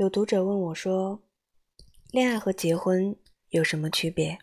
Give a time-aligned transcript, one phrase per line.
[0.00, 1.22] 有读者问我说
[2.10, 3.14] ：“恋爱和结婚
[3.50, 4.38] 有什么区别？”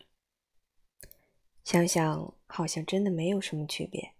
[1.65, 4.13] 想想，好像真的没有什么区别。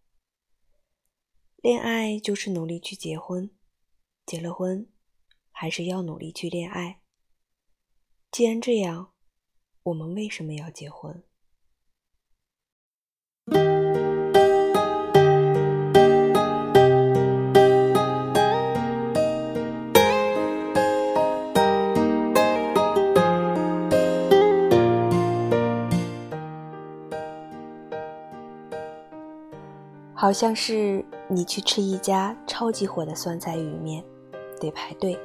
[1.58, 3.52] 恋爱就是努力去结婚，
[4.26, 4.89] 结了婚
[5.52, 7.02] 还是要努力去恋爱。
[8.32, 9.14] 既然这样，
[9.84, 11.24] 我们为什么要结婚？
[30.20, 34.03] 好像是你去吃一家超级火的酸菜鱼面，
[34.59, 35.16] 得排队。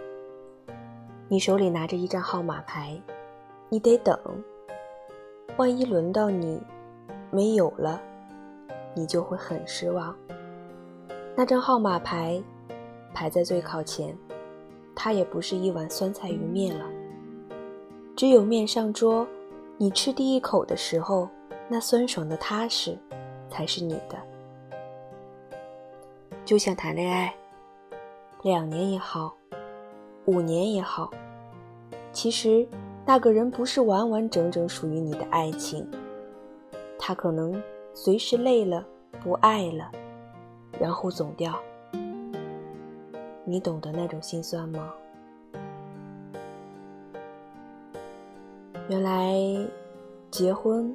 [1.29, 3.01] 你手里拿着一张号码牌，
[3.71, 4.15] 你得等。
[5.57, 6.61] 万一轮到你
[7.31, 7.99] 没有了，
[8.95, 10.15] 你就会很失望。
[11.35, 12.43] 那张号码牌
[13.15, 14.15] 排在最靠前，
[14.95, 16.85] 它也不是一碗酸菜鱼面了。
[18.15, 19.27] 只有面上桌，
[19.79, 21.31] 你吃第一口的时候，
[21.67, 22.99] 那酸爽的踏实，
[23.49, 24.32] 才是你的。
[26.45, 27.35] 就像谈恋爱，
[28.43, 29.33] 两年也好，
[30.25, 31.11] 五年也好，
[32.13, 32.67] 其实
[33.07, 35.89] 那个人不是完完整整属于你的爱情，
[36.99, 37.63] 他可能
[37.95, 38.85] 随时累了
[39.23, 39.91] 不爱了，
[40.81, 41.59] 然后走掉。
[43.45, 44.93] 你懂得那种心酸吗？
[48.89, 49.35] 原来
[50.31, 50.95] 结婚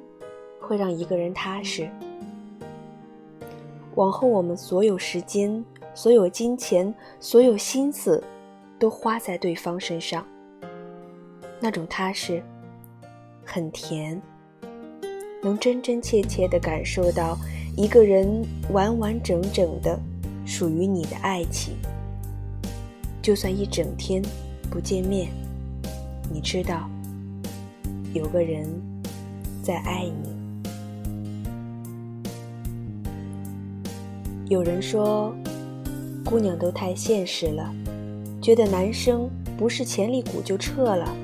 [0.60, 1.88] 会让一个人踏实。
[3.98, 8.22] 往后，我们所有时间、所有金钱、所有心思，
[8.78, 10.24] 都花在对方身上。
[11.58, 12.40] 那种踏实，
[13.44, 14.22] 很甜，
[15.42, 17.36] 能真真切切地感受到
[17.76, 19.98] 一个人完完整整的
[20.46, 21.74] 属于你的爱情。
[23.20, 24.22] 就算一整天
[24.70, 25.28] 不见面，
[26.32, 26.88] 你知道，
[28.14, 28.64] 有个人
[29.60, 30.37] 在爱你。
[34.48, 35.34] 有人说，
[36.24, 37.70] 姑娘都太现实了，
[38.40, 39.28] 觉得男生
[39.58, 41.14] 不是潜力股就撤了。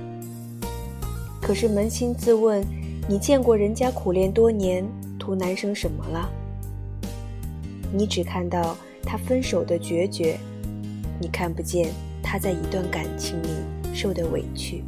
[1.40, 2.62] 可是扪心自问，
[3.08, 4.86] 你见过人家苦练多年
[5.18, 6.28] 图男生什么了？
[7.94, 10.38] 你只看到他分手的决绝，
[11.18, 11.88] 你看不见
[12.22, 13.48] 他在一段感情里
[13.94, 14.84] 受的委屈。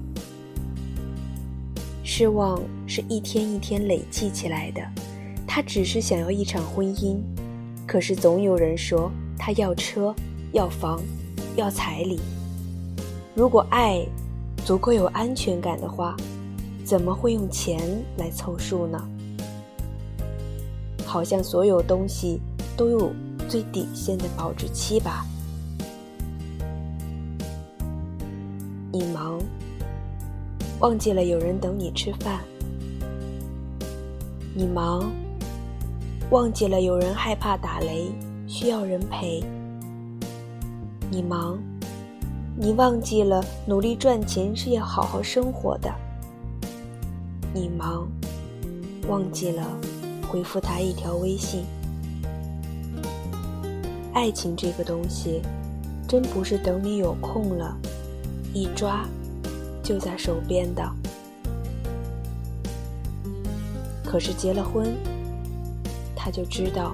[2.04, 4.82] 失望是一天一天累积起来的，
[5.46, 7.16] 他只是想要一场婚姻。
[7.86, 10.14] 可是总有人说他要车、
[10.52, 11.00] 要房、
[11.54, 12.20] 要彩礼。
[13.34, 14.04] 如果爱
[14.64, 16.16] 足够有安全感的话，
[16.84, 17.80] 怎么会用钱
[18.16, 19.08] 来凑数呢？
[21.04, 22.40] 好像所有东西
[22.76, 23.12] 都有
[23.48, 25.24] 最底线的保质期吧。
[28.92, 29.38] 你忙，
[30.80, 32.40] 忘记了有人等你吃饭。
[34.54, 35.10] 你忙。
[36.30, 38.10] 忘记了有人害怕打雷，
[38.48, 39.44] 需要人陪。
[41.08, 41.56] 你忙，
[42.56, 45.88] 你忘记了努力赚钱是要好好生活的。
[47.54, 48.08] 你忙，
[49.06, 49.64] 忘记了
[50.28, 51.64] 回复他一条微信。
[54.12, 55.40] 爱情这个东西，
[56.08, 57.76] 真不是等你有空了，
[58.52, 59.06] 一抓
[59.80, 60.82] 就在手边的。
[64.04, 64.92] 可是结了婚。
[66.26, 66.92] 他就知道，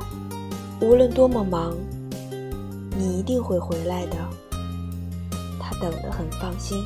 [0.83, 1.75] 无论多么忙，
[2.95, 4.17] 你一定会回来的。
[5.59, 6.85] 他等得很放心。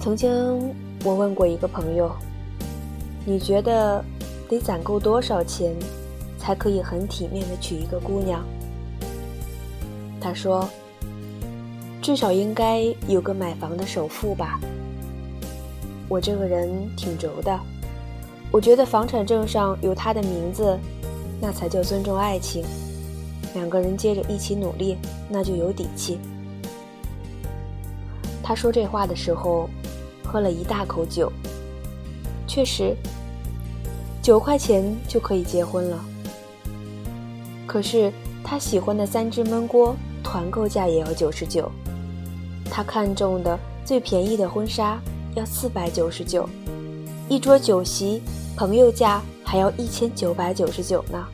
[0.00, 0.28] 曾经，
[1.04, 2.10] 我问过一个朋友。
[3.28, 4.02] 你觉得
[4.48, 5.76] 得攒够多少钱，
[6.38, 8.42] 才可以很体面的娶一个姑娘？
[10.18, 10.66] 他说
[12.00, 14.58] ：“至少应该有个买房的首付吧。”
[16.08, 17.60] 我这个人挺轴的，
[18.50, 20.78] 我觉得房产证上有他的名字，
[21.38, 22.64] 那才叫尊重爱情。
[23.52, 24.96] 两个人接着一起努力，
[25.28, 26.18] 那就有底气。
[28.42, 29.68] 他说这话的时候，
[30.24, 31.30] 喝了一大口酒。
[32.46, 32.96] 确实。
[34.28, 36.04] 九块钱就可以结婚了，
[37.66, 38.12] 可是
[38.44, 41.72] 他喜欢的三只焖锅团购价也要九十九，
[42.70, 45.00] 他看中的最便宜的婚纱
[45.34, 46.46] 要四百九十九，
[47.26, 48.20] 一桌酒席
[48.54, 51.24] 朋友价还要一千九百九十九呢。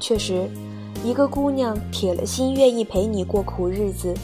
[0.00, 0.48] 确实，
[1.04, 4.14] 一个姑娘铁了心愿意陪你过苦日子，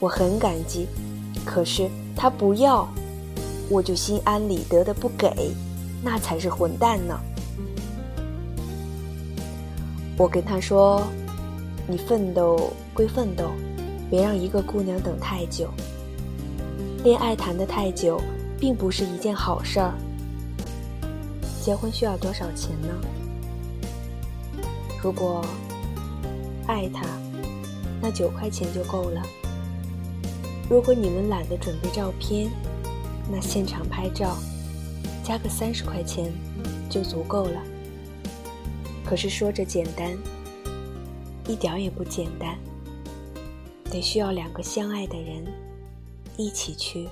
[0.00, 0.86] 我很感激。
[1.44, 2.88] 可是她不要，
[3.68, 5.52] 我就心安理得的不给，
[6.02, 7.18] 那才是混蛋呢。
[10.16, 11.02] 我跟他说
[11.86, 13.50] ：“你奋斗归奋斗，
[14.08, 15.68] 别让一个姑娘等太久。
[17.04, 18.20] 恋爱谈得太久，
[18.58, 19.92] 并不是一件好事儿。
[21.60, 22.88] 结婚需要多少钱呢？
[25.02, 25.44] 如果
[26.66, 27.04] 爱他，
[28.00, 29.20] 那九块钱就够了。
[30.70, 32.50] 如果你们懒得准备照片，
[33.30, 34.36] 那现场拍照，
[35.24, 36.32] 加个三十块钱
[36.88, 37.62] 就足够了。”
[39.04, 40.16] 可是说着简单，
[41.46, 42.58] 一点也不简单，
[43.90, 45.44] 得需要两个相爱的人
[46.36, 47.08] 一起去。